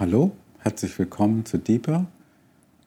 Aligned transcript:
Hallo, 0.00 0.30
herzlich 0.60 0.96
willkommen 0.96 1.44
zu 1.44 1.58
Deeper. 1.58 2.06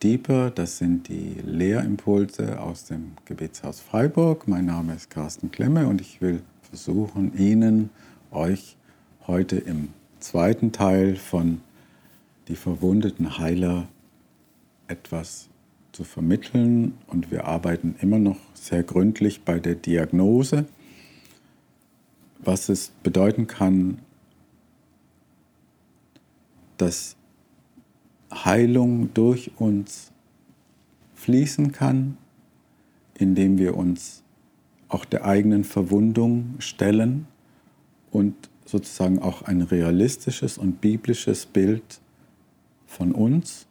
Deeper, 0.02 0.50
das 0.50 0.78
sind 0.78 1.08
die 1.08 1.36
Lehrimpulse 1.44 2.58
aus 2.58 2.86
dem 2.86 3.12
Gebetshaus 3.26 3.80
Freiburg. 3.80 4.48
Mein 4.48 4.64
Name 4.64 4.94
ist 4.94 5.10
Carsten 5.10 5.50
Klemme 5.50 5.88
und 5.88 6.00
ich 6.00 6.22
will 6.22 6.40
versuchen, 6.62 7.36
Ihnen, 7.36 7.90
euch 8.30 8.78
heute 9.26 9.56
im 9.56 9.90
zweiten 10.20 10.72
Teil 10.72 11.16
von 11.16 11.60
Die 12.48 12.56
verwundeten 12.56 13.36
Heiler 13.36 13.88
etwas 14.88 15.50
zu 15.92 16.04
vermitteln. 16.04 16.94
Und 17.08 17.30
wir 17.30 17.44
arbeiten 17.44 17.94
immer 18.00 18.18
noch 18.18 18.38
sehr 18.54 18.84
gründlich 18.84 19.42
bei 19.42 19.58
der 19.58 19.74
Diagnose, 19.74 20.64
was 22.38 22.70
es 22.70 22.90
bedeuten 23.02 23.48
kann, 23.48 23.98
dass 26.82 27.14
Heilung 28.32 29.14
durch 29.14 29.52
uns 29.56 30.10
fließen 31.14 31.70
kann, 31.70 32.18
indem 33.16 33.56
wir 33.56 33.76
uns 33.76 34.24
auch 34.88 35.04
der 35.04 35.24
eigenen 35.24 35.62
Verwundung 35.62 36.56
stellen 36.58 37.28
und 38.10 38.34
sozusagen 38.64 39.20
auch 39.20 39.42
ein 39.42 39.62
realistisches 39.62 40.58
und 40.58 40.80
biblisches 40.80 41.46
Bild 41.46 42.00
von 42.86 43.12
uns, 43.12 43.66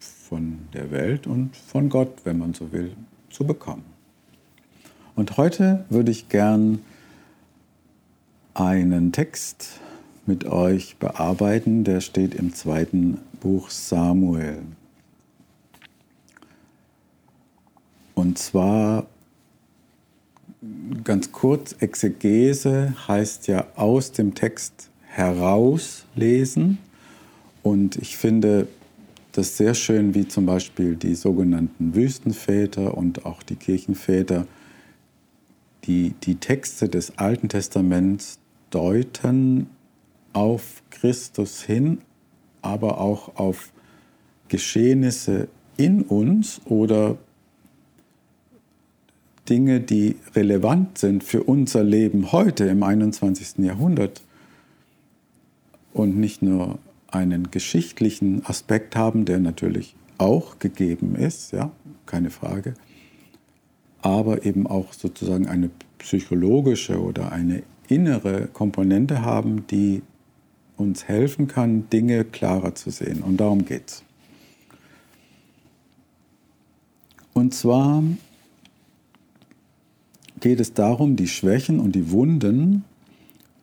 von 0.00 0.58
der 0.72 0.90
Welt 0.90 1.28
und 1.28 1.54
von 1.54 1.88
Gott, 1.88 2.24
wenn 2.24 2.38
man 2.38 2.52
so 2.52 2.72
will, 2.72 2.96
zu 3.30 3.44
bekommen. 3.44 3.84
Und 5.14 5.36
heute 5.36 5.84
würde 5.88 6.10
ich 6.10 6.28
gern 6.28 6.80
einen 8.54 9.12
Text 9.12 9.78
mit 10.26 10.44
euch 10.44 10.96
bearbeiten. 10.96 11.84
Der 11.84 12.00
steht 12.00 12.34
im 12.34 12.54
zweiten 12.54 13.18
Buch 13.40 13.70
Samuel. 13.70 14.58
Und 18.14 18.38
zwar 18.38 19.06
ganz 21.04 21.32
kurz, 21.32 21.76
Exegese 21.80 22.94
heißt 23.06 23.46
ja 23.46 23.66
aus 23.76 24.12
dem 24.12 24.34
Text 24.34 24.90
herauslesen. 25.04 26.78
Und 27.62 27.96
ich 27.96 28.16
finde 28.16 28.68
das 29.32 29.56
sehr 29.56 29.74
schön, 29.74 30.14
wie 30.14 30.26
zum 30.26 30.46
Beispiel 30.46 30.96
die 30.96 31.14
sogenannten 31.14 31.94
Wüstenväter 31.94 32.96
und 32.96 33.26
auch 33.26 33.42
die 33.42 33.56
Kirchenväter 33.56 34.46
die, 35.86 36.14
die 36.22 36.36
Texte 36.36 36.88
des 36.88 37.18
Alten 37.18 37.48
Testaments 37.48 38.38
deuten 38.70 39.68
auf 40.36 40.82
Christus 40.90 41.62
hin, 41.62 42.02
aber 42.60 43.00
auch 43.00 43.36
auf 43.36 43.72
Geschehnisse 44.48 45.48
in 45.78 46.02
uns 46.02 46.60
oder 46.66 47.16
Dinge, 49.48 49.80
die 49.80 50.16
relevant 50.34 50.98
sind 50.98 51.24
für 51.24 51.42
unser 51.42 51.82
Leben 51.82 52.32
heute 52.32 52.66
im 52.66 52.82
21. 52.82 53.64
Jahrhundert 53.64 54.20
und 55.94 56.18
nicht 56.18 56.42
nur 56.42 56.80
einen 57.10 57.50
geschichtlichen 57.50 58.44
Aspekt 58.44 58.94
haben, 58.94 59.24
der 59.24 59.38
natürlich 59.38 59.96
auch 60.18 60.58
gegeben 60.58 61.16
ist, 61.16 61.52
ja, 61.52 61.70
keine 62.04 62.28
Frage, 62.28 62.74
aber 64.02 64.44
eben 64.44 64.66
auch 64.66 64.92
sozusagen 64.92 65.46
eine 65.46 65.70
psychologische 65.96 67.00
oder 67.00 67.32
eine 67.32 67.62
innere 67.88 68.48
Komponente 68.48 69.22
haben, 69.22 69.66
die 69.68 70.02
uns 70.76 71.08
helfen 71.08 71.48
kann, 71.48 71.88
Dinge 71.90 72.24
klarer 72.24 72.74
zu 72.74 72.90
sehen. 72.90 73.22
Und 73.22 73.38
darum 73.38 73.64
geht 73.64 73.88
es. 73.88 74.02
Und 77.32 77.54
zwar 77.54 78.02
geht 80.40 80.60
es 80.60 80.74
darum, 80.74 81.16
die 81.16 81.28
Schwächen 81.28 81.80
und 81.80 81.92
die 81.92 82.10
Wunden 82.10 82.84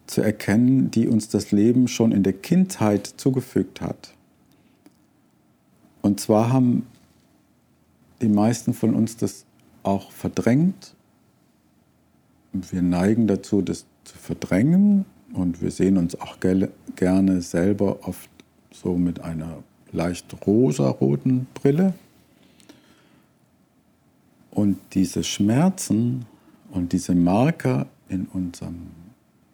zu 0.08 0.22
erkennen, 0.22 0.92
die 0.92 1.08
uns 1.08 1.30
das 1.30 1.52
Leben 1.52 1.88
schon 1.88 2.12
in 2.12 2.24
der 2.24 2.34
Kindheit 2.34 3.08
zugefügt 3.18 3.82
hat. 3.82 4.14
Und 6.02 6.20
zwar 6.20 6.52
haben 6.52 6.86
die 8.22 8.28
meisten 8.28 8.74
von 8.74 8.94
uns 8.94 9.18
das 9.18 9.46
auch 9.84 10.12
verdrängt. 10.12 10.96
Wir 12.52 12.82
neigen 12.82 13.28
dazu, 13.28 13.62
das 13.62 13.86
zu 14.04 14.18
verdrängen 14.18 15.06
und 15.34 15.62
wir 15.62 15.72
sehen 15.72 15.98
uns 15.98 16.20
auch 16.20 16.38
gerne 16.96 17.42
selber 17.42 18.08
oft 18.08 18.30
so 18.72 18.98
mit 18.98 19.22
einer 19.22 19.64
leicht 19.92 20.26
rosaroten 20.46 21.48
Brille. 21.54 21.94
Und 24.52 24.78
diese 24.94 25.24
Schmerzen 25.24 26.26
und 26.72 26.94
diese 26.94 27.16
Marker 27.16 27.88
in, 28.10 28.28
unserem, 28.28 28.92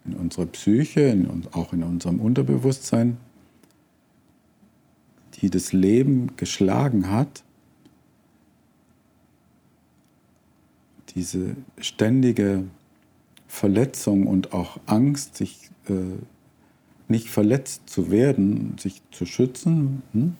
in 0.06 0.14
unserer 0.14 0.46
Psyche, 0.48 1.02
in, 1.02 1.30
auch 1.54 1.72
in 1.72 1.84
unserem 1.84 2.20
Unterbewusstsein, 2.20 3.18
die 5.36 5.50
das 5.50 5.72
Leben 5.72 6.36
geschlagen 6.36 7.10
hat, 7.10 7.44
diese 11.16 11.56
ständige 11.80 12.66
Verletzung 13.50 14.28
und 14.28 14.54
auch 14.54 14.80
Angst, 14.86 15.36
sich 15.36 15.72
äh, 15.90 15.94
nicht 17.10 17.30
verletzt 17.30 17.90
zu 17.90 18.12
werden, 18.12 18.76
sich 18.80 19.02
zu 19.12 19.26
schützen. 19.26 20.04
Hm? 20.14 20.36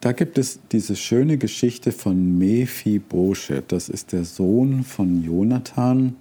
Da 0.00 0.12
gibt 0.12 0.38
es 0.38 0.60
diese 0.70 0.96
schöne 0.96 1.38
Geschichte 1.38 1.90
von 1.90 2.38
Mephibosheth. 2.38 3.72
Das 3.72 3.88
ist 3.88 4.12
der 4.12 4.24
Sohn 4.24 4.84
von 4.84 5.24
Jonathan. 5.24 6.16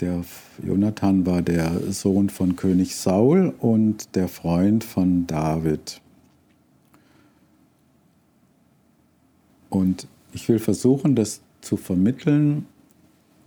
Der 0.00 0.22
Jonathan 0.62 1.24
war 1.24 1.40
der 1.40 1.92
Sohn 1.92 2.28
von 2.28 2.56
König 2.56 2.94
Saul 2.94 3.54
und 3.58 4.14
der 4.14 4.28
Freund 4.28 4.84
von 4.84 5.26
David. 5.26 6.00
Und 9.70 10.06
ich 10.34 10.48
will 10.50 10.58
versuchen, 10.58 11.14
das 11.14 11.40
zu 11.62 11.78
vermitteln 11.78 12.66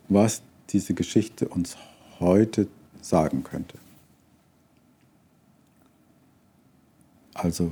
was 0.10 0.42
diese 0.70 0.94
Geschichte 0.94 1.48
uns 1.48 1.78
heute 2.20 2.68
sagen 3.02 3.44
könnte. 3.44 3.78
Also 7.34 7.72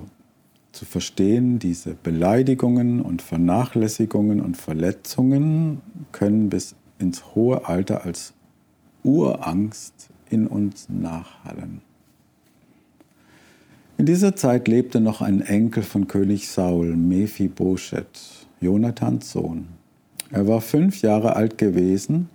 zu 0.72 0.86
verstehen, 0.86 1.60
diese 1.60 1.94
Beleidigungen 1.94 3.02
und 3.02 3.22
Vernachlässigungen 3.22 4.42
und 4.42 4.58
Verletzungen 4.58 5.82
können 6.12 6.50
bis 6.50 6.76
ins 7.00 7.36
hohe 7.36 7.68
Alter 7.68 8.04
als 8.04 8.34
Urangst 9.04 10.10
in 10.30 10.48
uns 10.48 10.90
nachhallen. 10.90 11.82
In 13.98 14.08
dieser 14.08 14.36
Zeit 14.36 14.68
lebte 14.68 15.00
noch 15.00 15.22
ein 15.22 15.42
Enkel 15.42 15.84
von 15.84 16.08
König 16.08 16.50
Saul, 16.50 16.96
Mephibosheth, 16.96 18.48
Jonathans 18.60 19.32
Sohn. 19.32 19.68
Er 20.32 20.48
war 20.48 20.62
fünf 20.62 21.02
Jahre 21.02 21.36
alt 21.36 21.58
gewesen, 21.58 22.30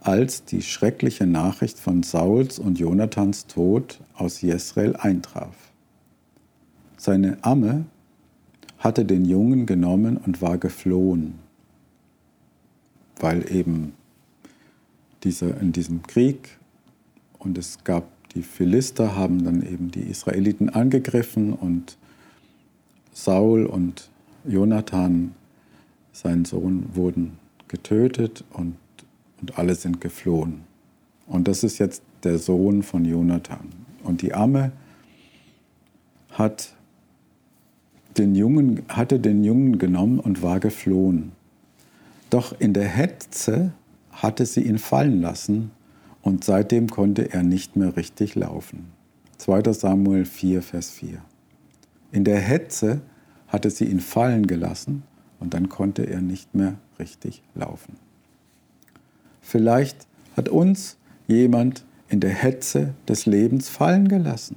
als 0.00 0.44
die 0.44 0.62
schreckliche 0.62 1.26
Nachricht 1.26 1.78
von 1.78 2.02
Sauls 2.02 2.58
und 2.58 2.78
Jonathans 2.78 3.46
Tod 3.46 4.00
aus 4.14 4.40
Jesrael 4.40 4.96
eintraf. 4.96 5.54
Seine 6.96 7.38
Amme 7.42 7.86
hatte 8.78 9.04
den 9.04 9.24
Jungen 9.24 9.66
genommen 9.66 10.16
und 10.16 10.40
war 10.40 10.58
geflohen, 10.58 11.34
weil 13.18 13.50
eben 13.52 13.94
dieser, 15.24 15.60
in 15.60 15.72
diesem 15.72 16.02
Krieg 16.02 16.58
und 17.38 17.58
es 17.58 17.82
gab 17.84 18.04
die 18.36 18.42
Philister 18.42 19.16
haben 19.16 19.44
dann 19.44 19.62
eben 19.62 19.90
die 19.90 20.02
Israeliten 20.02 20.68
angegriffen 20.68 21.54
und 21.54 21.96
Saul 23.14 23.64
und 23.64 24.10
Jonathan 24.46 25.34
sein 26.16 26.46
Sohn 26.46 26.86
wurden 26.94 27.38
getötet 27.68 28.42
und, 28.52 28.76
und 29.40 29.58
alle 29.58 29.74
sind 29.74 30.00
geflohen. 30.00 30.62
Und 31.26 31.46
das 31.46 31.62
ist 31.62 31.78
jetzt 31.78 32.02
der 32.24 32.38
Sohn 32.38 32.82
von 32.82 33.04
Jonathan. 33.04 33.68
Und 34.02 34.22
die 34.22 34.32
Amme 34.32 34.72
hat 36.30 36.74
den 38.16 38.34
Jungen, 38.34 38.82
hatte 38.88 39.20
den 39.20 39.44
Jungen 39.44 39.78
genommen 39.78 40.18
und 40.18 40.42
war 40.42 40.58
geflohen. 40.58 41.32
Doch 42.30 42.58
in 42.58 42.72
der 42.72 42.88
Hetze 42.88 43.72
hatte 44.10 44.46
sie 44.46 44.62
ihn 44.62 44.78
fallen 44.78 45.20
lassen 45.20 45.70
und 46.22 46.44
seitdem 46.44 46.88
konnte 46.88 47.30
er 47.32 47.42
nicht 47.42 47.76
mehr 47.76 47.94
richtig 47.96 48.34
laufen. 48.36 48.86
2. 49.36 49.70
Samuel 49.74 50.24
4, 50.24 50.62
Vers 50.62 50.90
4. 50.92 51.18
In 52.10 52.24
der 52.24 52.40
Hetze 52.40 53.02
hatte 53.48 53.68
sie 53.68 53.84
ihn 53.84 54.00
fallen 54.00 54.46
gelassen 54.46 55.02
und 55.40 55.54
dann 55.54 55.68
konnte 55.68 56.04
er 56.04 56.20
nicht 56.20 56.54
mehr 56.54 56.74
richtig 56.98 57.42
laufen. 57.54 57.96
Vielleicht 59.40 60.06
hat 60.36 60.48
uns 60.48 60.96
jemand 61.28 61.84
in 62.08 62.20
der 62.20 62.30
Hetze 62.30 62.94
des 63.08 63.26
Lebens 63.26 63.68
fallen 63.68 64.08
gelassen. 64.08 64.56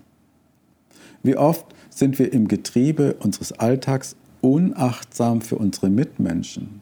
Wie 1.23 1.35
oft 1.35 1.65
sind 1.89 2.17
wir 2.17 2.31
im 2.31 2.47
Getriebe 2.47 3.15
unseres 3.15 3.51
Alltags 3.51 4.15
unachtsam 4.41 5.41
für 5.41 5.57
unsere 5.57 5.89
Mitmenschen. 5.89 6.81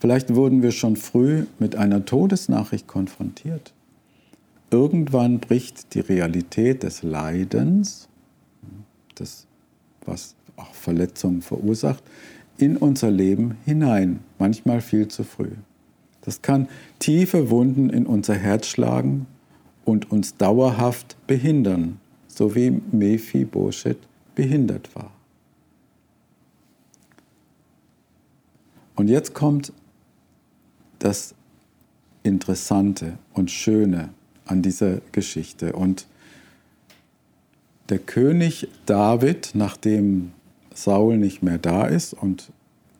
Vielleicht 0.00 0.34
wurden 0.34 0.62
wir 0.62 0.72
schon 0.72 0.96
früh 0.96 1.46
mit 1.58 1.76
einer 1.76 2.04
Todesnachricht 2.04 2.86
konfrontiert. 2.86 3.72
Irgendwann 4.70 5.38
bricht 5.38 5.94
die 5.94 6.00
Realität 6.00 6.82
des 6.82 7.02
Leidens, 7.02 8.08
das, 9.14 9.46
was 10.04 10.34
auch 10.56 10.74
Verletzungen 10.74 11.42
verursacht, 11.42 12.02
in 12.58 12.76
unser 12.76 13.10
Leben 13.10 13.56
hinein, 13.64 14.20
manchmal 14.38 14.80
viel 14.80 15.08
zu 15.08 15.24
früh. 15.24 15.52
Das 16.22 16.42
kann 16.42 16.68
tiefe 16.98 17.50
Wunden 17.50 17.90
in 17.90 18.06
unser 18.06 18.34
Herz 18.34 18.66
schlagen 18.66 19.26
und 19.84 20.10
uns 20.10 20.36
dauerhaft 20.36 21.16
behindern, 21.26 22.00
so 22.26 22.54
wie 22.54 22.82
Mephibosheth 22.90 23.98
behindert 24.34 24.94
war. 24.94 25.12
Und 28.96 29.08
jetzt 29.08 29.34
kommt 29.34 29.72
das 30.98 31.34
Interessante 32.22 33.18
und 33.34 33.50
Schöne 33.50 34.08
an 34.46 34.62
dieser 34.62 35.00
Geschichte. 35.12 35.74
Und 35.74 36.06
der 37.88 37.98
König 37.98 38.68
David, 38.86 39.50
nachdem 39.54 40.32
Saul 40.76 41.16
nicht 41.16 41.42
mehr 41.42 41.58
da 41.58 41.86
ist 41.86 42.12
und 42.12 42.52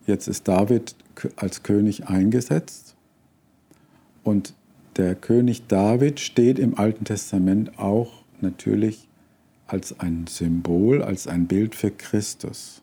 jetzt 0.06 0.28
ist 0.28 0.49
David 0.49 0.96
als 1.37 1.62
König 1.62 2.08
eingesetzt 2.08 2.96
und 4.25 4.55
der 4.96 5.14
König 5.14 5.67
David 5.69 6.20
steht 6.20 6.58
im 6.58 6.78
Alten 6.78 7.05
Testament 7.05 7.78
auch 7.78 8.25
natürlich 8.40 9.06
als 9.67 10.00
ein 10.00 10.26
Symbol, 10.26 11.02
als 11.02 11.26
ein 11.26 11.46
Bild 11.46 11.75
für 11.75 11.90
Christus, 11.90 12.82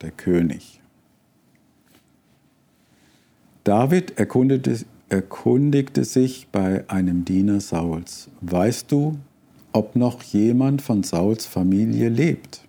der 0.00 0.10
König. 0.10 0.80
David 3.62 4.18
erkundete, 4.18 4.84
erkundigte 5.10 6.04
sich 6.04 6.48
bei 6.50 6.88
einem 6.88 7.24
Diener 7.24 7.60
Sauls, 7.60 8.28
weißt 8.40 8.90
du, 8.90 9.18
ob 9.72 9.94
noch 9.94 10.22
jemand 10.22 10.82
von 10.82 11.02
Sauls 11.02 11.46
Familie 11.46 12.08
lebt? 12.08 12.67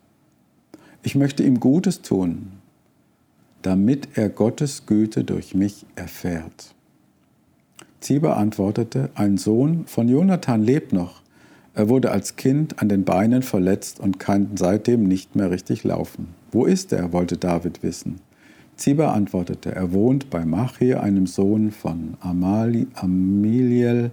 Ich 1.01 1.15
möchte 1.15 1.43
ihm 1.43 1.61
Gutes 1.61 2.01
tun, 2.01 2.51
damit 3.61 4.17
er 4.17 4.27
Gottes 4.29 4.85
Güte 4.85 5.23
durch 5.23 5.55
mich 5.55 5.85
erfährt. 5.95 6.75
Ziba 8.01 8.33
antwortete, 8.33 9.09
ein 9.15 9.37
Sohn 9.37 9.85
von 9.85 10.09
Jonathan 10.09 10.61
lebt 10.61 10.91
noch. 10.91 11.21
Er 11.73 11.87
wurde 11.87 12.11
als 12.11 12.35
Kind 12.35 12.81
an 12.81 12.89
den 12.89 13.05
Beinen 13.05 13.43
verletzt 13.43 14.01
und 14.01 14.19
kann 14.19 14.51
seitdem 14.55 15.03
nicht 15.03 15.37
mehr 15.37 15.51
richtig 15.51 15.85
laufen. 15.85 16.27
Wo 16.51 16.65
ist 16.65 16.91
er? 16.91 17.13
wollte 17.13 17.37
David 17.37 17.81
wissen. 17.81 18.19
Ziba 18.75 19.13
antwortete, 19.13 19.73
er 19.73 19.93
wohnt 19.93 20.29
bei 20.29 20.45
Machir, 20.45 21.01
einem 21.01 21.27
Sohn 21.27 21.71
von 21.71 22.15
Amali, 22.19 22.87
Amiliel 22.95 24.11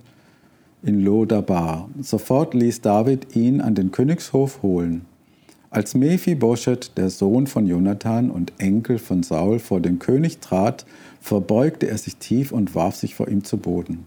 in 0.83 1.00
Lodabar. 1.00 1.88
Sofort 2.00 2.55
ließ 2.55 2.81
David 2.81 3.35
ihn 3.35 3.61
an 3.61 3.75
den 3.75 3.91
Königshof 3.91 4.62
holen. 4.62 5.05
Als 5.71 5.95
Mephibosheth, 5.95 6.97
der 6.97 7.11
Sohn 7.11 7.47
von 7.47 7.67
Jonathan 7.67 8.31
und 8.31 8.53
Enkel 8.59 8.99
von 8.99 9.23
Saul, 9.23 9.59
vor 9.59 9.81
den 9.81 9.99
König 9.99 10.39
trat, 10.39 10.87
verbeugte 11.21 11.89
er 11.89 11.99
sich 11.99 12.17
tief 12.17 12.53
und 12.53 12.75
warf 12.75 12.95
sich 12.95 13.15
vor 13.15 13.29
ihm 13.29 13.43
zu 13.45 13.57
Boden. 13.57 14.07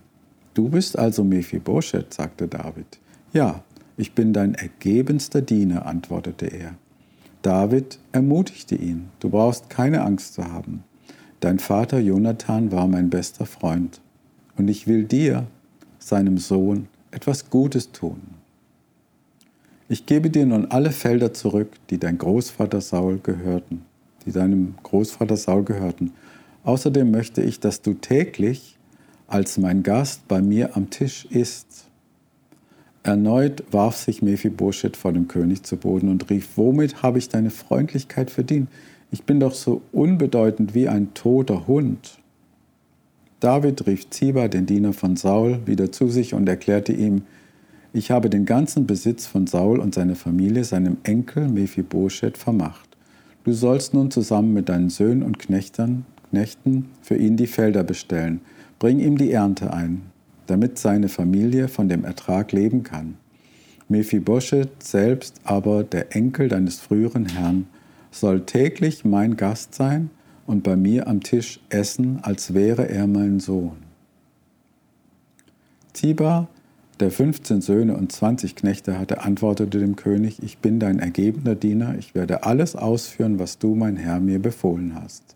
Du 0.53 0.69
bist 0.69 0.97
also 0.97 1.23
Mephibosheth, 1.23 2.13
sagte 2.13 2.47
David. 2.47 2.99
Ja, 3.33 3.63
ich 3.97 4.13
bin 4.13 4.33
dein 4.33 4.53
ergebenster 4.53 5.41
Diener, 5.41 5.85
antwortete 5.85 6.47
er. 6.47 6.75
David 7.41 7.99
ermutigte 8.11 8.75
ihn, 8.75 9.09
du 9.19 9.29
brauchst 9.29 9.69
keine 9.69 10.01
Angst 10.01 10.33
zu 10.33 10.45
haben. 10.45 10.83
Dein 11.39 11.59
Vater 11.59 11.99
Jonathan 11.99 12.71
war 12.71 12.87
mein 12.87 13.09
bester 13.09 13.45
Freund 13.45 14.01
und 14.57 14.67
ich 14.67 14.87
will 14.87 15.03
dir, 15.03 15.47
seinem 15.99 16.37
Sohn, 16.37 16.87
etwas 17.11 17.49
Gutes 17.49 17.91
tun. 17.91 18.38
Ich 19.89 20.05
gebe 20.05 20.29
dir 20.29 20.45
nun 20.45 20.67
alle 20.67 20.91
Felder 20.91 21.33
zurück, 21.33 21.71
die 21.89 21.97
dein 21.97 22.17
Großvater 22.17 22.79
Saul 22.79 23.19
gehörten, 23.21 23.81
die 24.25 24.31
deinem 24.31 24.75
Großvater 24.83 25.35
Saul 25.35 25.63
gehörten. 25.63 26.13
Außerdem 26.63 27.11
möchte 27.11 27.41
ich, 27.41 27.59
dass 27.59 27.81
du 27.81 27.95
täglich 27.95 28.77
als 29.27 29.57
mein 29.57 29.83
Gast 29.83 30.27
bei 30.27 30.41
mir 30.41 30.77
am 30.77 30.89
Tisch 30.89 31.25
isst 31.25 31.89
Erneut 33.03 33.63
warf 33.71 33.95
sich 33.95 34.21
Mephibosheth 34.21 34.97
vor 34.97 35.13
dem 35.13 35.27
König 35.27 35.63
zu 35.63 35.77
Boden 35.77 36.09
und 36.09 36.29
rief, 36.29 36.49
womit 36.57 37.01
habe 37.01 37.17
ich 37.17 37.29
deine 37.29 37.49
Freundlichkeit 37.49 38.29
verdient? 38.29 38.69
Ich 39.11 39.23
bin 39.23 39.39
doch 39.39 39.53
so 39.53 39.81
unbedeutend 39.91 40.75
wie 40.75 40.87
ein 40.87 41.13
toter 41.13 41.65
Hund. 41.65 42.19
David 43.39 43.87
rief 43.87 44.09
Ziba, 44.09 44.49
den 44.49 44.65
Diener 44.65 44.91
von 44.91 45.15
Saul, 45.15 45.61
wieder 45.65 45.91
zu 45.91 46.09
sich 46.09 46.33
und 46.33 46.47
erklärte 46.49 46.91
ihm, 46.91 47.23
ich 47.93 48.11
habe 48.11 48.29
den 48.29 48.45
ganzen 48.45 48.85
Besitz 48.87 49.25
von 49.25 49.47
Saul 49.47 49.79
und 49.79 49.95
seiner 49.95 50.15
Familie 50.15 50.63
seinem 50.63 50.97
Enkel 51.03 51.47
Mephibosheth 51.47 52.37
vermacht. 52.37 52.89
Du 53.43 53.53
sollst 53.53 53.93
nun 53.93 54.11
zusammen 54.11 54.53
mit 54.53 54.69
deinen 54.69 54.89
Söhnen 54.89 55.23
und 55.23 55.39
Knechtern, 55.39 56.05
Knechten 56.29 56.89
für 57.01 57.15
ihn 57.15 57.37
die 57.37 57.47
Felder 57.47 57.83
bestellen. 57.83 58.41
Bring 58.77 58.99
ihm 58.99 59.17
die 59.17 59.31
Ernte 59.31 59.73
ein 59.73 60.03
damit 60.49 60.79
seine 60.79 61.09
Familie 61.09 61.67
von 61.67 61.89
dem 61.89 62.03
Ertrag 62.03 62.51
leben 62.51 62.83
kann. 62.83 63.17
Mephibosheth 63.87 64.81
selbst 64.81 65.41
aber, 65.43 65.83
der 65.83 66.15
Enkel 66.15 66.47
deines 66.47 66.79
früheren 66.79 67.27
Herrn, 67.27 67.67
soll 68.11 68.45
täglich 68.45 69.05
mein 69.05 69.37
Gast 69.37 69.75
sein 69.75 70.09
und 70.47 70.63
bei 70.63 70.75
mir 70.75 71.07
am 71.07 71.21
Tisch 71.21 71.59
essen, 71.69 72.19
als 72.23 72.53
wäre 72.53 72.89
er 72.89 73.05
mein 73.05 73.39
Sohn. 73.39 73.77
Ziba, 75.93 76.47
der 76.99 77.11
15 77.11 77.61
Söhne 77.61 77.95
und 77.95 78.11
20 78.11 78.55
Knechte 78.55 78.99
hatte, 78.99 79.21
antwortete 79.21 79.79
dem 79.79 79.95
König, 79.95 80.43
ich 80.43 80.57
bin 80.57 80.79
dein 80.79 80.99
ergebener 80.99 81.55
Diener, 81.55 81.95
ich 81.97 82.13
werde 82.13 82.43
alles 82.43 82.75
ausführen, 82.75 83.39
was 83.39 83.57
du, 83.57 83.75
mein 83.75 83.95
Herr, 83.95 84.19
mir 84.19 84.39
befohlen 84.39 84.95
hast. 84.95 85.35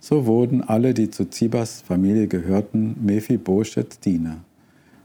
So 0.00 0.26
wurden 0.26 0.62
alle, 0.62 0.92
die 0.92 1.10
zu 1.10 1.30
Zibas 1.30 1.80
Familie 1.80 2.26
gehörten, 2.26 2.96
Mephibosheths 3.00 4.00
Diener. 4.00 4.38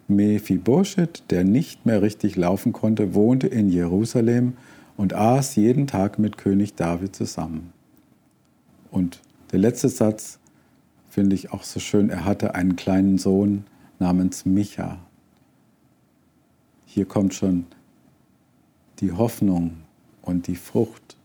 Mephibosheth, 0.08 1.24
der 1.30 1.44
nicht 1.44 1.86
mehr 1.86 2.02
richtig 2.02 2.36
laufen 2.36 2.74
konnte, 2.74 3.14
wohnte 3.14 3.48
in 3.48 3.70
Jerusalem 3.70 4.54
und 4.98 5.14
aß 5.14 5.56
jeden 5.56 5.88
Tag 5.88 6.20
mit 6.20 6.38
König 6.38 6.76
David 6.76 7.16
zusammen. 7.16 7.72
Und 8.92 9.22
der 9.52 9.60
letzte 9.60 9.88
Satz 9.88 10.40
finde 11.10 11.36
ich 11.36 11.54
auch 11.54 11.64
so 11.64 11.80
schön. 11.80 12.10
Er 12.10 12.26
hatte 12.26 12.56
einen 12.56 12.76
kleinen 12.76 13.18
Sohn 13.20 13.66
namens 14.00 14.46
Micha. 14.46 15.00
Hier 17.00 17.08
kommt 17.08 17.34
schon 17.34 17.66
die 19.00 19.14
Hoffnung 19.14 19.78
und 20.22 20.48
die 20.48 20.58
Frucht, 20.58 21.16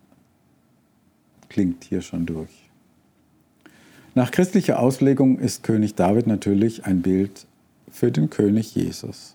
klingt 1.49 1.83
hier 1.83 2.01
schon 2.01 2.27
durch. 2.27 2.71
Nach 4.15 4.31
christlicher 4.31 4.79
Auslegung 4.79 5.41
ist 5.41 5.65
König 5.65 5.97
David 5.97 6.29
natürlich 6.29 6.85
ein 6.87 7.03
Bild 7.03 7.49
für 7.91 8.13
den 8.13 8.31
König 8.31 8.77
Jesus. 8.77 9.35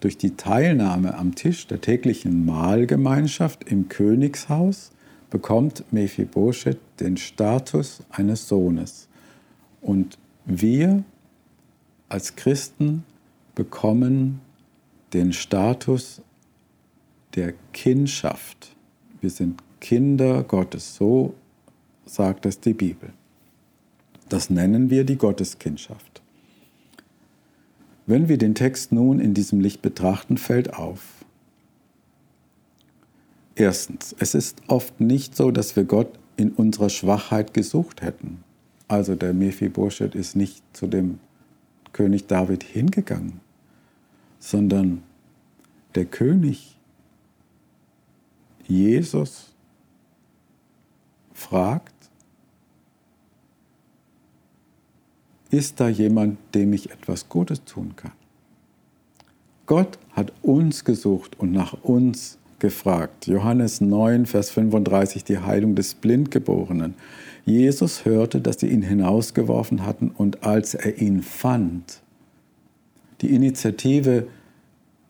Durch 0.00 0.16
die 0.16 0.34
Teilnahme 0.34 1.12
am 1.18 1.34
Tisch 1.34 1.66
der 1.66 1.82
täglichen 1.82 2.46
Mahlgemeinschaft 2.46 3.64
im 3.64 3.90
Königshaus 3.90 4.92
bekommt 5.28 5.84
Mephibosheth 5.92 6.80
den 7.00 7.18
Status 7.18 8.02
eines 8.08 8.48
Sohnes. 8.48 9.08
Und 9.82 10.16
wir 10.46 11.04
als 12.08 12.34
Christen 12.34 13.04
bekommen 13.54 14.40
den 15.12 15.32
Status 15.32 16.22
der 17.34 17.54
Kindschaft. 17.72 18.74
Wir 19.20 19.30
sind 19.30 19.62
Kinder 19.80 20.42
Gottes, 20.42 20.96
so 20.96 21.34
sagt 22.04 22.46
es 22.46 22.60
die 22.60 22.74
Bibel. 22.74 23.12
Das 24.28 24.50
nennen 24.50 24.90
wir 24.90 25.04
die 25.04 25.16
Gotteskindschaft. 25.16 26.22
Wenn 28.06 28.28
wir 28.28 28.38
den 28.38 28.54
Text 28.54 28.92
nun 28.92 29.20
in 29.20 29.34
diesem 29.34 29.60
Licht 29.60 29.82
betrachten, 29.82 30.36
fällt 30.36 30.74
auf. 30.74 31.24
Erstens, 33.54 34.14
es 34.18 34.34
ist 34.34 34.62
oft 34.68 35.00
nicht 35.00 35.36
so, 35.36 35.50
dass 35.50 35.76
wir 35.76 35.84
Gott 35.84 36.18
in 36.36 36.50
unserer 36.52 36.90
Schwachheit 36.90 37.52
gesucht 37.54 38.02
hätten. 38.02 38.42
Also 38.88 39.14
der 39.14 39.34
Mephibosheth 39.34 40.14
ist 40.14 40.34
nicht 40.34 40.62
zu 40.72 40.86
dem 40.86 41.20
König 41.92 42.26
David 42.26 42.62
hingegangen, 42.62 43.40
sondern 44.40 45.02
der 45.94 46.06
König 46.06 46.76
Jesus 48.66 49.52
fragt, 51.32 51.94
ist 55.50 55.80
da 55.80 55.88
jemand, 55.88 56.38
dem 56.54 56.72
ich 56.72 56.90
etwas 56.90 57.28
Gutes 57.28 57.64
tun 57.64 57.94
kann? 57.96 58.12
Gott 59.66 59.98
hat 60.12 60.32
uns 60.42 60.84
gesucht 60.84 61.38
und 61.38 61.52
nach 61.52 61.72
uns 61.82 62.38
gefragt. 62.60 63.26
Johannes 63.26 63.80
9, 63.80 64.26
Vers 64.26 64.50
35, 64.50 65.24
die 65.24 65.38
Heilung 65.38 65.74
des 65.74 65.94
Blindgeborenen. 65.94 66.94
Jesus 67.44 68.04
hörte, 68.04 68.40
dass 68.40 68.60
sie 68.60 68.68
ihn 68.68 68.82
hinausgeworfen 68.82 69.84
hatten 69.84 70.10
und 70.10 70.44
als 70.44 70.74
er 70.74 70.98
ihn 70.98 71.22
fand, 71.22 72.02
die 73.20 73.34
Initiative 73.34 74.26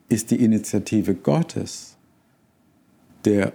ist 0.09 0.31
die 0.31 0.43
Initiative 0.45 1.15
Gottes, 1.15 1.97
der, 3.25 3.53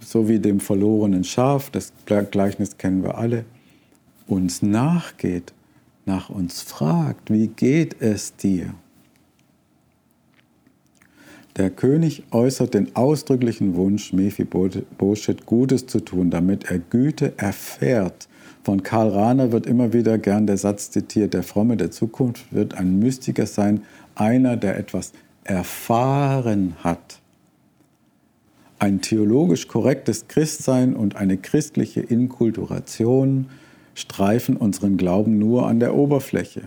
so 0.00 0.28
wie 0.28 0.38
dem 0.38 0.60
verlorenen 0.60 1.24
Schaf, 1.24 1.70
das 1.70 1.92
Gleichnis 2.30 2.78
kennen 2.78 3.02
wir 3.02 3.18
alle, 3.18 3.44
uns 4.26 4.62
nachgeht, 4.62 5.52
nach 6.06 6.30
uns 6.30 6.62
fragt, 6.62 7.30
wie 7.30 7.48
geht 7.48 8.00
es 8.00 8.34
dir? 8.36 8.74
Der 11.56 11.70
König 11.70 12.22
äußert 12.30 12.74
den 12.74 12.94
ausdrücklichen 12.94 13.74
Wunsch, 13.74 14.12
Mephibosheth 14.12 15.44
Gutes 15.44 15.86
zu 15.86 16.00
tun, 16.00 16.30
damit 16.30 16.70
er 16.70 16.78
Güte 16.78 17.34
erfährt. 17.36 18.28
Von 18.64 18.82
Karl 18.82 19.08
Rahner 19.10 19.52
wird 19.52 19.66
immer 19.66 19.92
wieder 19.92 20.18
gern 20.18 20.46
der 20.46 20.58
Satz 20.58 20.90
zitiert, 20.90 21.34
der 21.34 21.42
Fromme 21.42 21.76
der 21.76 21.90
Zukunft 21.90 22.52
wird 22.52 22.74
ein 22.74 22.98
Mystiker 22.98 23.46
sein, 23.46 23.82
einer, 24.14 24.56
der 24.56 24.76
etwas 24.78 25.12
erfahren 25.44 26.74
hat. 26.82 27.20
Ein 28.78 29.00
theologisch 29.00 29.66
korrektes 29.66 30.28
Christsein 30.28 30.94
und 30.94 31.16
eine 31.16 31.36
christliche 31.36 32.00
Inkulturation 32.00 33.46
streifen 33.94 34.56
unseren 34.56 34.96
Glauben 34.96 35.38
nur 35.38 35.66
an 35.66 35.80
der 35.80 35.94
Oberfläche. 35.94 36.62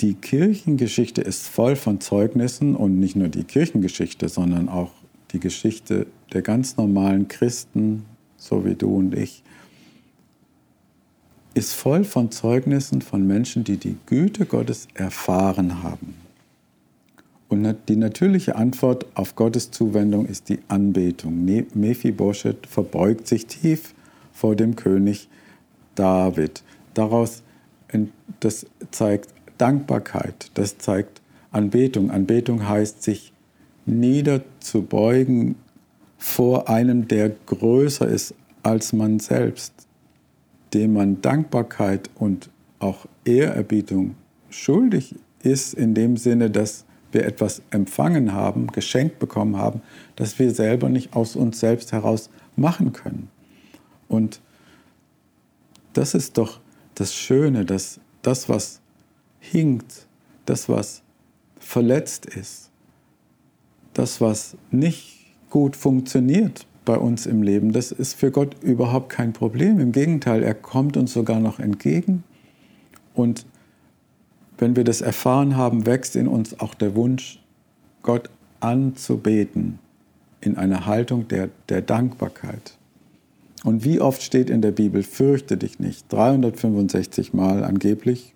Die 0.00 0.14
Kirchengeschichte 0.14 1.20
ist 1.20 1.46
voll 1.46 1.76
von 1.76 2.00
Zeugnissen 2.00 2.74
und 2.74 2.98
nicht 2.98 3.14
nur 3.14 3.28
die 3.28 3.44
Kirchengeschichte, 3.44 4.28
sondern 4.28 4.68
auch 4.68 4.90
die 5.30 5.38
Geschichte 5.38 6.08
der 6.32 6.42
ganz 6.42 6.76
normalen 6.76 7.28
Christen, 7.28 8.04
so 8.36 8.64
wie 8.64 8.74
du 8.74 8.96
und 8.96 9.14
ich, 9.14 9.44
ist 11.54 11.74
voll 11.74 12.04
von 12.04 12.30
Zeugnissen 12.30 13.02
von 13.02 13.26
Menschen, 13.26 13.64
die 13.64 13.76
die 13.76 13.96
Güte 14.06 14.46
Gottes 14.46 14.88
erfahren 14.94 15.82
haben. 15.82 16.14
Und 17.48 17.76
die 17.88 17.96
natürliche 17.96 18.56
Antwort 18.56 19.06
auf 19.14 19.36
Gottes 19.36 19.70
Zuwendung 19.70 20.26
ist 20.26 20.48
die 20.48 20.60
Anbetung. 20.68 21.44
Mephibosheth 21.44 22.66
verbeugt 22.66 23.26
sich 23.26 23.46
tief 23.46 23.94
vor 24.32 24.56
dem 24.56 24.74
König 24.74 25.28
David. 25.94 26.62
Daraus 26.94 27.42
das 28.40 28.66
zeigt 28.90 29.28
Dankbarkeit, 29.58 30.50
das 30.54 30.78
zeigt 30.78 31.20
Anbetung. 31.50 32.10
Anbetung 32.10 32.68
heißt, 32.68 33.02
sich 33.02 33.32
niederzubeugen 33.84 35.56
vor 36.18 36.68
einem, 36.68 37.08
der 37.08 37.30
größer 37.46 38.06
ist 38.06 38.34
als 38.62 38.92
man 38.92 39.18
selbst, 39.18 39.72
dem 40.74 40.94
man 40.94 41.20
Dankbarkeit 41.20 42.10
und 42.14 42.50
auch 42.78 43.06
Ehrerbietung 43.24 44.14
schuldig 44.50 45.14
ist, 45.42 45.74
in 45.74 45.94
dem 45.94 46.16
Sinne, 46.16 46.50
dass 46.50 46.84
wir 47.12 47.24
etwas 47.26 47.62
empfangen 47.70 48.32
haben, 48.32 48.68
geschenkt 48.68 49.18
bekommen 49.18 49.56
haben, 49.56 49.82
das 50.16 50.38
wir 50.38 50.52
selber 50.52 50.88
nicht 50.88 51.14
aus 51.14 51.36
uns 51.36 51.60
selbst 51.60 51.92
heraus 51.92 52.30
machen 52.56 52.92
können. 52.92 53.28
Und 54.08 54.40
das 55.92 56.14
ist 56.14 56.38
doch 56.38 56.60
das 56.94 57.14
Schöne, 57.14 57.64
dass 57.64 58.00
das, 58.22 58.48
was 58.48 58.80
hinkt, 59.40 60.06
das, 60.46 60.68
was 60.68 61.02
verletzt 61.58 62.26
ist, 62.26 62.70
das, 63.92 64.20
was 64.20 64.56
nicht 64.70 65.18
gut 65.50 65.76
funktioniert 65.76 66.66
bei 66.84 66.96
uns 66.96 67.26
im 67.26 67.42
Leben, 67.42 67.72
das 67.72 67.92
ist 67.92 68.14
für 68.14 68.30
Gott 68.30 68.56
überhaupt 68.62 69.08
kein 69.08 69.32
Problem. 69.32 69.78
Im 69.80 69.92
Gegenteil, 69.92 70.42
er 70.42 70.54
kommt 70.54 70.96
uns 70.96 71.12
sogar 71.12 71.40
noch 71.40 71.58
entgegen. 71.58 72.24
Und 73.14 73.46
wenn 74.58 74.76
wir 74.76 74.84
das 74.84 75.00
erfahren 75.00 75.56
haben, 75.56 75.86
wächst 75.86 76.16
in 76.16 76.28
uns 76.28 76.58
auch 76.60 76.74
der 76.74 76.94
Wunsch, 76.94 77.40
Gott 78.02 78.30
anzubeten 78.60 79.78
in 80.40 80.56
einer 80.56 80.86
Haltung 80.86 81.28
der, 81.28 81.50
der 81.68 81.82
Dankbarkeit. 81.82 82.76
Und 83.64 83.84
wie 83.84 84.00
oft 84.00 84.22
steht 84.22 84.50
in 84.50 84.60
der 84.60 84.72
Bibel, 84.72 85.02
fürchte 85.02 85.56
dich 85.56 85.78
nicht, 85.78 86.12
365 86.12 87.32
Mal 87.32 87.62
angeblich, 87.62 88.34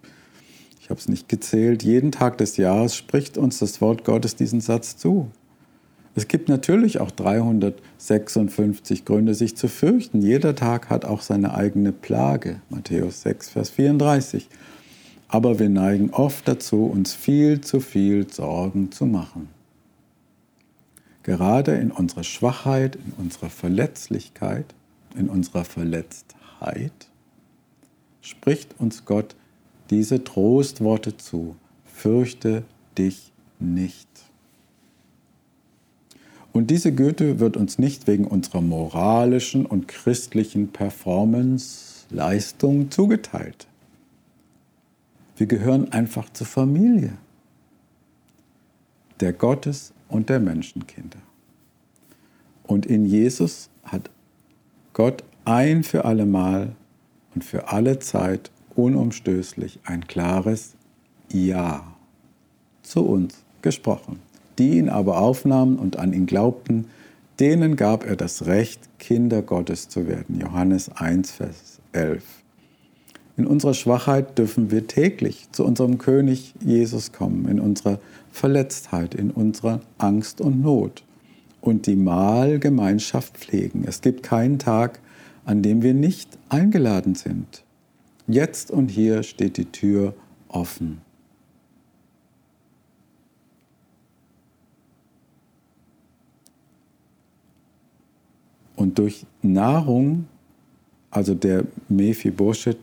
ich 0.80 0.90
habe 0.90 1.00
es 1.00 1.08
nicht 1.08 1.28
gezählt, 1.28 1.82
jeden 1.82 2.12
Tag 2.12 2.38
des 2.38 2.56
Jahres 2.56 2.94
spricht 2.94 3.38
uns 3.38 3.58
das 3.58 3.80
Wort 3.80 4.04
Gottes 4.04 4.36
diesen 4.36 4.60
Satz 4.60 4.96
zu. 4.96 5.32
Es 6.16 6.28
gibt 6.28 6.48
natürlich 6.48 6.98
auch 6.98 7.10
356 7.10 9.04
Gründe, 9.04 9.34
sich 9.34 9.54
zu 9.54 9.68
fürchten. 9.68 10.22
Jeder 10.22 10.56
Tag 10.56 10.88
hat 10.88 11.04
auch 11.04 11.20
seine 11.20 11.52
eigene 11.54 11.92
Plage. 11.92 12.62
Matthäus 12.70 13.20
6, 13.20 13.50
Vers 13.50 13.68
34. 13.68 14.48
Aber 15.28 15.58
wir 15.58 15.68
neigen 15.68 16.08
oft 16.10 16.48
dazu, 16.48 16.86
uns 16.86 17.12
viel 17.12 17.60
zu 17.60 17.80
viel 17.80 18.32
Sorgen 18.32 18.90
zu 18.92 19.04
machen. 19.04 19.50
Gerade 21.22 21.74
in 21.74 21.90
unserer 21.90 22.24
Schwachheit, 22.24 22.96
in 22.96 23.12
unserer 23.22 23.50
Verletzlichkeit, 23.50 24.74
in 25.18 25.28
unserer 25.28 25.66
Verletztheit 25.66 27.08
spricht 28.22 28.80
uns 28.80 29.04
Gott 29.04 29.36
diese 29.90 30.24
Trostworte 30.24 31.18
zu. 31.18 31.56
Fürchte 31.84 32.62
dich 32.96 33.32
nicht. 33.58 34.08
Und 36.56 36.70
diese 36.70 36.90
Güte 36.90 37.38
wird 37.38 37.58
uns 37.58 37.78
nicht 37.78 38.06
wegen 38.06 38.26
unserer 38.26 38.62
moralischen 38.62 39.66
und 39.66 39.88
christlichen 39.88 40.68
Performance, 40.68 42.06
Leistung 42.08 42.90
zugeteilt. 42.90 43.66
Wir 45.36 45.48
gehören 45.48 45.92
einfach 45.92 46.30
zur 46.30 46.46
Familie 46.46 47.12
der 49.20 49.34
Gottes- 49.34 49.92
und 50.08 50.30
der 50.30 50.40
Menschenkinder. 50.40 51.18
Und 52.62 52.86
in 52.86 53.04
Jesus 53.04 53.68
hat 53.84 54.08
Gott 54.94 55.24
ein 55.44 55.84
für 55.84 56.06
allemal 56.06 56.74
und 57.34 57.44
für 57.44 57.68
alle 57.68 57.98
Zeit 57.98 58.50
unumstößlich 58.74 59.80
ein 59.84 60.06
klares 60.06 60.74
Ja 61.30 61.86
zu 62.82 63.04
uns 63.04 63.44
gesprochen. 63.60 64.25
Die 64.58 64.78
ihn 64.78 64.88
aber 64.88 65.18
aufnahmen 65.18 65.76
und 65.76 65.98
an 65.98 66.12
ihn 66.12 66.26
glaubten, 66.26 66.86
denen 67.40 67.76
gab 67.76 68.06
er 68.06 68.16
das 68.16 68.46
Recht, 68.46 68.80
Kinder 68.98 69.42
Gottes 69.42 69.88
zu 69.88 70.06
werden. 70.06 70.40
Johannes 70.40 70.90
1, 70.96 71.32
Vers 71.32 71.80
11. 71.92 72.22
In 73.36 73.46
unserer 73.46 73.74
Schwachheit 73.74 74.38
dürfen 74.38 74.70
wir 74.70 74.86
täglich 74.86 75.48
zu 75.52 75.64
unserem 75.64 75.98
König 75.98 76.54
Jesus 76.64 77.12
kommen, 77.12 77.46
in 77.48 77.60
unserer 77.60 77.98
Verletztheit, 78.32 79.14
in 79.14 79.30
unserer 79.30 79.80
Angst 79.98 80.40
und 80.40 80.62
Not 80.62 81.04
und 81.60 81.86
die 81.86 81.96
Mahlgemeinschaft 81.96 83.36
pflegen. 83.36 83.84
Es 83.86 84.00
gibt 84.00 84.22
keinen 84.22 84.58
Tag, 84.58 85.00
an 85.44 85.62
dem 85.62 85.82
wir 85.82 85.92
nicht 85.92 86.38
eingeladen 86.48 87.14
sind. 87.14 87.62
Jetzt 88.26 88.70
und 88.70 88.88
hier 88.88 89.22
steht 89.22 89.58
die 89.58 89.66
Tür 89.66 90.14
offen. 90.48 91.02
Und 98.76 98.98
durch 98.98 99.26
Nahrung, 99.42 100.26
also 101.10 101.34
der 101.34 101.64
Mephibosheth 101.88 102.78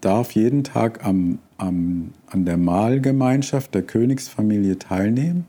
darf 0.00 0.32
jeden 0.32 0.64
Tag 0.64 1.04
am, 1.04 1.38
am, 1.58 2.12
an 2.26 2.44
der 2.44 2.56
Mahlgemeinschaft 2.56 3.74
der 3.74 3.82
Königsfamilie 3.82 4.78
teilnehmen. 4.78 5.46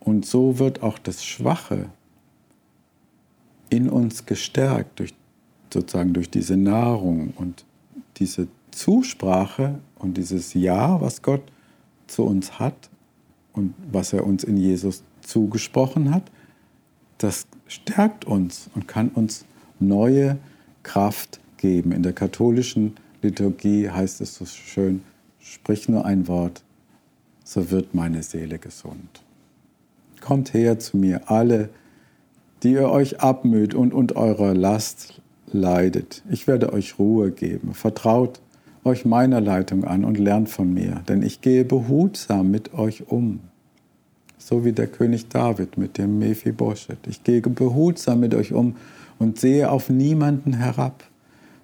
Und 0.00 0.26
so 0.26 0.58
wird 0.58 0.82
auch 0.82 0.98
das 0.98 1.24
Schwache 1.24 1.86
in 3.70 3.88
uns 3.88 4.26
gestärkt, 4.26 4.98
durch, 4.98 5.14
sozusagen 5.72 6.12
durch 6.12 6.30
diese 6.30 6.56
Nahrung 6.56 7.32
und 7.36 7.64
diese 8.16 8.48
Zusprache 8.70 9.78
und 9.98 10.16
dieses 10.16 10.54
Ja, 10.54 11.00
was 11.00 11.22
Gott 11.22 11.42
zu 12.06 12.24
uns 12.24 12.58
hat 12.58 12.88
und 13.52 13.74
was 13.90 14.12
er 14.12 14.26
uns 14.26 14.44
in 14.44 14.56
Jesus 14.56 15.02
zugesprochen 15.20 16.14
hat, 16.14 16.30
das 17.18 17.46
stärkt 17.68 18.24
uns 18.24 18.68
und 18.74 18.88
kann 18.88 19.08
uns 19.08 19.44
neue 19.78 20.38
Kraft 20.82 21.38
geben. 21.58 21.92
In 21.92 22.02
der 22.02 22.12
katholischen 22.12 22.96
Liturgie 23.22 23.88
heißt 23.90 24.20
es 24.20 24.34
so 24.34 24.46
schön, 24.46 25.02
sprich 25.38 25.88
nur 25.88 26.04
ein 26.04 26.26
Wort, 26.28 26.64
so 27.44 27.70
wird 27.70 27.94
meine 27.94 28.22
Seele 28.22 28.58
gesund. 28.58 29.22
Kommt 30.20 30.52
her 30.52 30.78
zu 30.78 30.96
mir, 30.96 31.30
alle, 31.30 31.68
die 32.62 32.72
ihr 32.72 32.90
euch 32.90 33.20
abmüht 33.20 33.74
und 33.74 33.94
unter 33.94 34.16
eurer 34.16 34.54
Last 34.54 35.20
leidet. 35.46 36.22
Ich 36.28 36.46
werde 36.46 36.72
euch 36.72 36.98
Ruhe 36.98 37.30
geben. 37.30 37.74
Vertraut 37.74 38.40
euch 38.84 39.04
meiner 39.04 39.40
Leitung 39.40 39.84
an 39.84 40.04
und 40.04 40.18
lernt 40.18 40.48
von 40.48 40.72
mir, 40.72 41.02
denn 41.08 41.22
ich 41.22 41.40
gehe 41.40 41.64
behutsam 41.64 42.50
mit 42.50 42.74
euch 42.74 43.08
um. 43.08 43.40
So 44.38 44.64
wie 44.64 44.72
der 44.72 44.86
König 44.86 45.28
David 45.28 45.76
mit 45.76 45.98
dem 45.98 46.18
Mephibosheth. 46.18 47.06
Ich 47.06 47.24
gehe 47.24 47.40
behutsam 47.40 48.20
mit 48.20 48.34
euch 48.34 48.52
um 48.52 48.76
und 49.18 49.38
sehe 49.38 49.70
auf 49.70 49.90
niemanden 49.90 50.54
herab. 50.54 51.04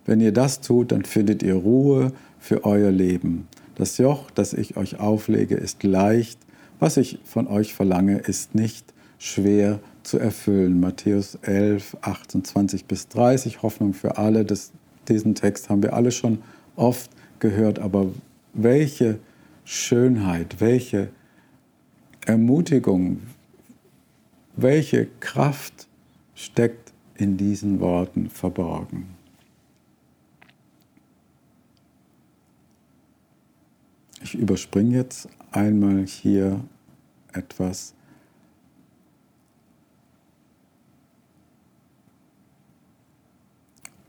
Wenn 0.07 0.21
ihr 0.21 0.33
das 0.33 0.61
tut, 0.61 0.93
dann 0.93 1.05
findet 1.05 1.43
ihr 1.43 1.55
Ruhe 1.55 2.13
für 2.39 2.65
euer 2.65 2.91
Leben. 2.91 3.49
Das 3.77 3.99
Joch, 3.99 4.31
das 4.31 4.53
ich 4.53 4.77
euch 4.77 5.01
auflege, 5.01 5.55
ist 5.55 5.83
leicht. 5.83 6.39
Was 6.79 6.97
ich 6.97 7.19
von 7.25 7.47
euch 7.47 7.75
verlange, 7.75 8.19
ist 8.19 8.55
nicht 8.55 8.93
schwer 9.19 9.81
zu 10.03 10.19
erfüllen. 10.19 10.81
Matthäus 10.81 11.37
11, 11.43 11.97
28 12.03 12.85
bis 12.85 13.09
30, 13.09 13.63
Hoffnung 13.63 13.95
für 13.95 14.19
alle. 14.19 14.45
Das, 14.45 14.73
diesen 15.09 15.35
Text 15.35 15.71
haben 15.71 15.83
wir 15.83 15.95
alle 15.95 16.13
schon 16.13 16.39
oft 16.77 17.11
gehört, 17.39 17.79
aber 17.79 18.09
welche 18.53 19.19
Schönheit, 19.65 20.61
welche 20.61 21.09
Ermutigung, 22.27 23.21
welche 24.57 25.09
Kraft 25.21 25.89
steckt 26.35 26.93
in 27.17 27.37
diesen 27.37 27.81
Worten 27.81 28.31
verborgen. 28.31 29.09
Ich 34.23 34.35
überspringe 34.35 34.97
jetzt 34.97 35.29
einmal 35.53 36.07
hier 36.07 36.61
etwas. 37.35 37.95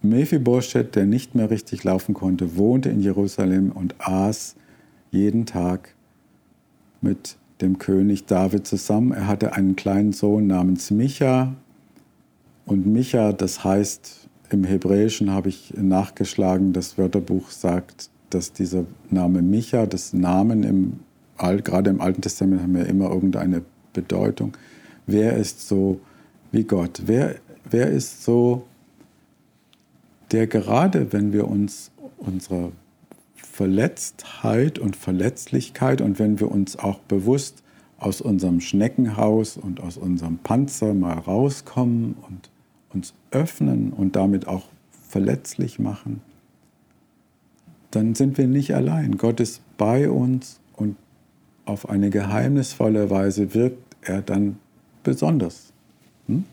Mephibosheth, 0.02 0.96
der 0.96 1.06
nicht 1.06 1.36
mehr 1.36 1.50
richtig 1.50 1.84
laufen 1.84 2.14
konnte, 2.14 2.56
wohnte 2.56 2.90
in 2.90 3.02
Jerusalem 3.02 3.72
und 3.72 3.96
aß 4.00 4.56
jeden 5.12 5.46
Tag 5.46 5.94
mit 7.02 7.38
dem 7.62 7.78
König 7.78 8.26
David 8.26 8.68
zusammen. 8.68 9.12
Er 9.12 9.28
hatte 9.28 9.54
einen 9.54 9.76
kleinen 9.76 10.14
Sohn 10.14 10.48
namens 10.48 10.92
Micha. 10.92 11.54
Und 12.66 12.86
Micha, 12.86 13.32
das 13.32 13.64
heißt, 13.64 14.28
im 14.50 14.64
Hebräischen 14.64 15.32
habe 15.32 15.50
ich 15.50 15.74
nachgeschlagen, 15.76 16.74
das 16.74 16.98
Wörterbuch 16.98 17.50
sagt, 17.52 18.10
dass 18.30 18.52
dieser 18.52 18.86
Name 19.10 19.42
Micha, 19.42 19.86
das 19.86 20.14
Namen 20.14 20.64
im, 20.64 21.00
gerade 21.64 21.90
im 21.90 22.02
Alten 22.02 22.22
Testament 22.22 22.62
haben 22.62 22.76
ja 22.76 22.84
immer 22.84 23.10
irgendeine 23.10 23.62
Bedeutung. 23.94 24.58
Wer 25.08 25.38
ist 25.38 25.68
so 25.68 26.00
wie 26.52 26.64
Gott? 26.64 27.04
Wer, 27.06 27.36
wer 27.70 27.90
ist 27.90 28.24
so, 28.24 28.64
der 30.32 30.48
gerade, 30.48 31.14
wenn 31.14 31.32
wir 31.34 31.48
uns 31.48 31.92
unserer 32.18 32.72
Verletztheit 33.56 34.80
und 34.80 34.98
Verletzlichkeit 34.98 36.02
und 36.02 36.20
wenn 36.20 36.42
wir 36.42 36.52
uns 36.52 36.78
auch 36.78 37.00
bewusst 37.00 37.64
aus 37.98 38.20
unserem 38.20 38.60
Schneckenhaus 38.60 39.56
und 39.56 39.80
aus 39.80 39.96
unserem 39.96 40.40
Panzer 40.40 40.94
mal 40.94 41.18
rauskommen 41.18 42.18
und 42.28 42.50
uns 42.94 43.14
öffnen 43.32 43.94
und 43.94 44.18
damit 44.18 44.46
auch 44.50 44.66
verletzlich 45.08 45.80
machen, 45.80 46.20
dann 47.92 48.14
sind 48.14 48.38
wir 48.38 48.48
nicht 48.48 48.76
allein. 48.76 49.18
Gott 49.18 49.40
ist 49.40 49.62
bei 49.78 50.10
uns 50.10 50.60
und 50.74 50.98
auf 51.64 51.88
eine 51.88 52.10
geheimnisvolle 52.10 53.10
Weise 53.10 53.54
wirkt 53.54 53.96
er 54.02 54.22
dann 54.22 54.58
besonders. 55.02 55.72
Hm? 56.28 56.44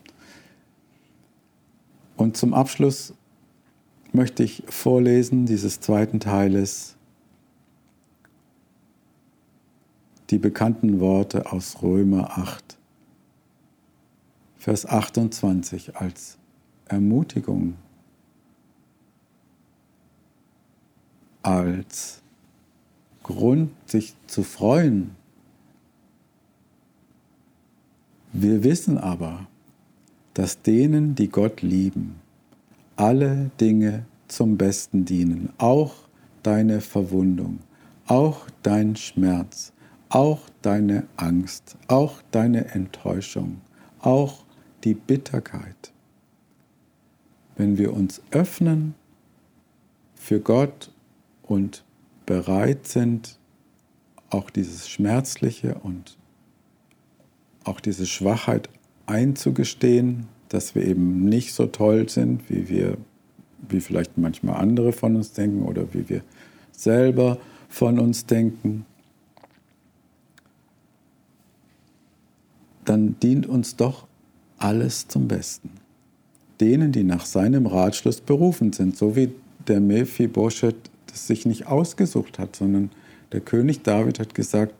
Und 2.16 2.36
zum 2.36 2.54
Abschluss 2.54 3.12
möchte 4.12 4.42
ich 4.42 4.62
vorlesen 4.68 5.46
dieses 5.46 5.80
zweiten 5.80 6.20
Teiles 6.20 6.96
die 10.30 10.38
bekannten 10.38 10.98
Worte 10.98 11.52
aus 11.52 11.82
Römer 11.82 12.38
8, 12.38 12.78
Vers 14.56 14.86
28 14.86 15.96
als 15.96 16.38
Ermutigung, 16.86 17.74
als 21.42 22.22
Grund, 23.22 23.72
sich 23.86 24.14
zu 24.26 24.42
freuen. 24.42 25.14
Wir 28.32 28.64
wissen 28.64 28.96
aber, 28.96 29.46
dass 30.32 30.62
denen, 30.62 31.14
die 31.14 31.28
Gott 31.28 31.60
lieben, 31.60 32.21
alle 32.96 33.50
Dinge 33.60 34.04
zum 34.28 34.56
Besten 34.56 35.04
dienen, 35.04 35.52
auch 35.58 35.94
deine 36.42 36.80
Verwundung, 36.80 37.60
auch 38.06 38.46
dein 38.62 38.96
Schmerz, 38.96 39.72
auch 40.08 40.40
deine 40.62 41.06
Angst, 41.16 41.76
auch 41.88 42.22
deine 42.30 42.66
Enttäuschung, 42.74 43.60
auch 44.00 44.44
die 44.84 44.94
Bitterkeit. 44.94 45.92
Wenn 47.56 47.78
wir 47.78 47.92
uns 47.92 48.22
öffnen 48.30 48.94
für 50.14 50.40
Gott 50.40 50.92
und 51.42 51.84
bereit 52.26 52.86
sind, 52.86 53.38
auch 54.30 54.50
dieses 54.50 54.88
Schmerzliche 54.88 55.74
und 55.76 56.16
auch 57.64 57.80
diese 57.80 58.06
Schwachheit 58.06 58.68
einzugestehen, 59.06 60.26
dass 60.52 60.74
wir 60.74 60.84
eben 60.84 61.24
nicht 61.24 61.54
so 61.54 61.66
toll 61.66 62.08
sind, 62.08 62.50
wie 62.50 62.68
wir, 62.68 62.98
wie 63.68 63.80
vielleicht 63.80 64.18
manchmal 64.18 64.56
andere 64.56 64.92
von 64.92 65.16
uns 65.16 65.32
denken 65.32 65.62
oder 65.62 65.92
wie 65.94 66.08
wir 66.08 66.22
selber 66.72 67.38
von 67.68 67.98
uns 67.98 68.26
denken, 68.26 68.84
dann 72.84 73.16
dient 73.20 73.46
uns 73.46 73.76
doch 73.76 74.06
alles 74.58 75.08
zum 75.08 75.28
Besten. 75.28 75.70
Denen, 76.60 76.92
die 76.92 77.04
nach 77.04 77.24
seinem 77.24 77.66
Ratschluss 77.66 78.20
berufen 78.20 78.72
sind, 78.72 78.96
so 78.96 79.16
wie 79.16 79.32
der 79.68 79.80
Mephibosheth 79.80 80.90
das 81.06 81.26
sich 81.26 81.46
nicht 81.46 81.66
ausgesucht 81.66 82.38
hat, 82.38 82.56
sondern 82.56 82.90
der 83.32 83.40
König 83.40 83.82
David 83.82 84.18
hat 84.18 84.34
gesagt, 84.34 84.74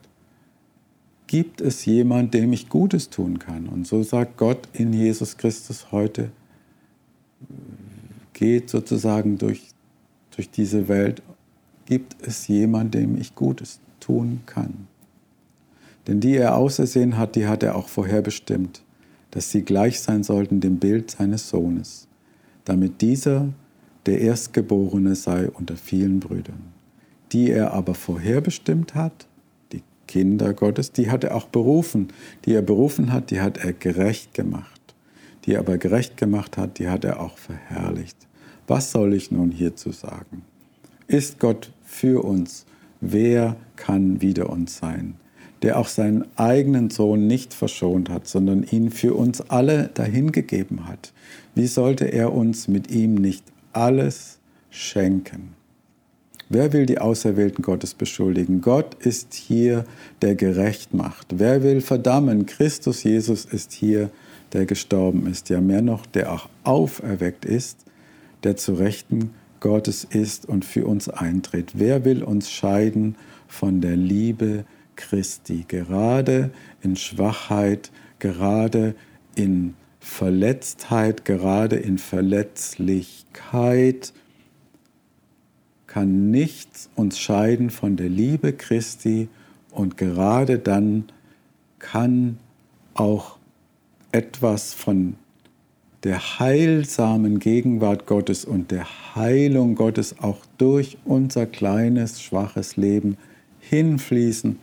gibt 1.33 1.61
es 1.61 1.83
jemand, 1.85 2.35
dem 2.35 2.53
ich 2.53 2.69
Gutes 2.69 3.09
tun 3.09 3.39
kann? 3.39 3.67
Und 3.67 3.87
so 3.87 4.03
sagt 4.03 4.37
Gott 4.37 4.69
in 4.71 4.93
Jesus 4.93 5.35
Christus 5.35 5.91
heute, 5.91 6.29
geht 8.33 8.69
sozusagen 8.69 9.39
durch, 9.39 9.63
durch 10.35 10.51
diese 10.51 10.87
Welt, 10.87 11.23
gibt 11.87 12.15
es 12.21 12.47
jemand, 12.47 12.93
dem 12.93 13.19
ich 13.19 13.33
Gutes 13.33 13.79
tun 13.99 14.41
kann? 14.45 14.87
Denn 16.05 16.19
die 16.19 16.35
er 16.35 16.55
ausersehen 16.55 17.17
hat, 17.17 17.35
die 17.35 17.47
hat 17.47 17.63
er 17.63 17.77
auch 17.77 17.87
vorherbestimmt, 17.87 18.83
dass 19.31 19.49
sie 19.49 19.63
gleich 19.63 20.01
sein 20.01 20.21
sollten 20.21 20.59
dem 20.59 20.77
Bild 20.77 21.09
seines 21.09 21.49
Sohnes, 21.49 22.07
damit 22.63 23.01
dieser 23.01 23.51
der 24.05 24.21
Erstgeborene 24.21 25.15
sei 25.15 25.49
unter 25.49 25.77
vielen 25.77 26.19
Brüdern. 26.19 26.61
Die 27.31 27.49
er 27.49 27.73
aber 27.73 27.95
vorherbestimmt 27.95 28.93
hat, 28.93 29.25
Kinder 30.13 30.53
Gottes, 30.53 30.91
die 30.91 31.09
hat 31.09 31.23
er 31.23 31.33
auch 31.33 31.47
berufen. 31.47 32.09
Die 32.45 32.53
er 32.53 32.61
berufen 32.61 33.11
hat, 33.11 33.31
die 33.31 33.41
hat 33.41 33.57
er 33.57 33.73
gerecht 33.73 34.35
gemacht. 34.35 34.93
Die 35.43 35.53
er 35.53 35.59
aber 35.61 35.79
gerecht 35.79 36.17
gemacht 36.17 36.55
hat, 36.55 36.77
die 36.77 36.87
hat 36.87 37.03
er 37.03 37.19
auch 37.19 37.39
verherrlicht. 37.39 38.15
Was 38.67 38.91
soll 38.91 39.15
ich 39.15 39.31
nun 39.31 39.49
hierzu 39.49 39.91
sagen? 39.91 40.43
Ist 41.07 41.39
Gott 41.39 41.71
für 41.83 42.23
uns? 42.23 42.67
Wer 43.01 43.55
kann 43.75 44.21
wider 44.21 44.51
uns 44.51 44.77
sein? 44.77 45.15
Der 45.63 45.79
auch 45.79 45.87
seinen 45.87 46.25
eigenen 46.35 46.91
Sohn 46.91 47.25
nicht 47.25 47.55
verschont 47.55 48.11
hat, 48.11 48.27
sondern 48.27 48.61
ihn 48.61 48.91
für 48.91 49.15
uns 49.15 49.41
alle 49.41 49.89
dahingegeben 49.95 50.85
hat. 50.85 51.11
Wie 51.55 51.65
sollte 51.65 52.05
er 52.05 52.33
uns 52.33 52.67
mit 52.67 52.91
ihm 52.91 53.15
nicht 53.15 53.45
alles 53.71 54.37
schenken? 54.69 55.55
Wer 56.53 56.71
will 56.71 56.85
die 56.85 56.99
Auserwählten 56.99 57.63
Gottes 57.63 57.95
beschuldigen? 57.95 58.61
Gott 58.61 58.93
ist 58.99 59.33
hier, 59.33 59.85
der 60.21 60.35
gerecht 60.35 60.93
macht. 60.93 61.39
Wer 61.39 61.63
will 61.63 61.81
verdammen? 61.81 62.45
Christus 62.45 63.01
Jesus 63.01 63.45
ist 63.45 63.71
hier, 63.71 64.11
der 64.53 64.67
gestorben 64.67 65.25
ist. 65.25 65.49
Ja, 65.49 65.61
mehr 65.61 65.81
noch, 65.81 66.05
der 66.05 66.31
auch 66.31 66.47
auferweckt 66.63 67.43
ist, 67.43 67.79
der 68.43 68.55
zu 68.55 68.75
Rechten 68.75 69.31
Gottes 69.61 70.03
ist 70.03 70.47
und 70.47 70.63
für 70.63 70.85
uns 70.85 71.09
eintritt. 71.09 71.71
Wer 71.73 72.05
will 72.05 72.21
uns 72.21 72.51
scheiden 72.51 73.15
von 73.47 73.81
der 73.81 73.95
Liebe 73.95 74.65
Christi? 74.95 75.65
Gerade 75.67 76.51
in 76.83 76.97
Schwachheit, 76.97 77.89
gerade 78.19 78.93
in 79.33 79.73
Verletztheit, 79.99 81.25
gerade 81.25 81.77
in 81.77 81.97
Verletzlichkeit, 81.97 84.13
kann 85.93 86.31
nichts 86.31 86.89
uns 86.95 87.19
scheiden 87.19 87.69
von 87.69 87.97
der 87.97 88.09
Liebe 88.09 88.51
Christi 88.51 89.27
und 89.69 89.95
gerade 89.95 90.57
dann 90.57 91.03
kann 91.77 92.39
auch 92.95 93.37
etwas 94.11 94.73
von 94.73 95.17
der 96.03 96.39
heilsamen 96.39 97.37
Gegenwart 97.37 98.07
Gottes 98.07 98.43
und 98.43 98.71
der 98.71 98.87
Heilung 99.15 99.75
Gottes 99.75 100.15
auch 100.19 100.39
durch 100.57 100.97
unser 101.05 101.45
kleines, 101.45 102.23
schwaches 102.23 102.75
Leben 102.75 103.15
hinfließen 103.59 104.57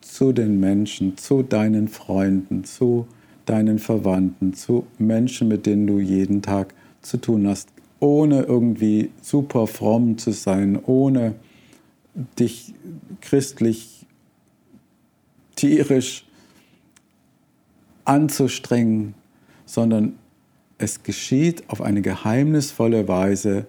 zu 0.00 0.32
den 0.32 0.60
Menschen, 0.60 1.16
zu 1.16 1.42
deinen 1.42 1.88
Freunden, 1.88 2.62
zu 2.62 3.08
deinen 3.44 3.80
Verwandten, 3.80 4.54
zu 4.54 4.86
Menschen, 4.98 5.48
mit 5.48 5.66
denen 5.66 5.88
du 5.88 5.98
jeden 5.98 6.42
Tag 6.42 6.74
zu 7.02 7.16
tun 7.16 7.48
hast, 7.48 7.70
ohne 8.00 8.42
irgendwie 8.42 9.10
super 9.20 9.66
fromm 9.66 10.18
zu 10.18 10.32
sein, 10.32 10.78
ohne 10.82 11.34
dich 12.38 12.74
christlich, 13.20 14.06
tierisch 15.54 16.24
anzustrengen, 18.04 19.14
sondern 19.66 20.14
es 20.78 21.02
geschieht 21.02 21.68
auf 21.68 21.82
eine 21.82 22.00
geheimnisvolle 22.00 23.06
Weise, 23.06 23.66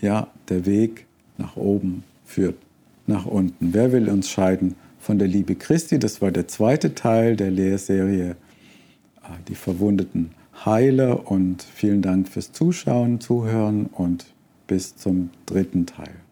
ja, 0.00 0.26
der 0.48 0.66
Weg 0.66 1.06
nach 1.38 1.56
oben 1.56 2.02
führt 2.24 2.56
nach 3.06 3.24
unten. 3.24 3.72
Wer 3.72 3.92
will 3.92 4.08
uns 4.08 4.28
scheiden 4.28 4.74
von 4.98 5.18
der 5.18 5.28
Liebe 5.28 5.54
Christi? 5.54 5.98
Das 5.98 6.20
war 6.20 6.32
der 6.32 6.48
zweite 6.48 6.94
Teil 6.94 7.36
der 7.36 7.50
Lehrserie, 7.52 8.36
ah, 9.22 9.36
die 9.46 9.54
verwundeten 9.54 10.32
Heiler. 10.64 11.30
Und 11.30 11.62
vielen 11.62 12.02
Dank 12.02 12.28
fürs 12.28 12.52
Zuschauen, 12.52 13.20
Zuhören 13.20 13.86
und 13.86 14.26
bis 14.66 14.96
zum 14.96 15.30
dritten 15.46 15.86
Teil. 15.86 16.25